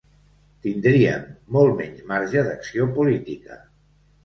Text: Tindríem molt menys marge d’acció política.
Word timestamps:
Tindríem 0.65 1.27
molt 1.59 1.77
menys 1.83 2.01
marge 2.15 2.45
d’acció 2.51 2.91
política. 2.99 3.63